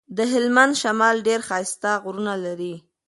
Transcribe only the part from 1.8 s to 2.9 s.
غرونه لري.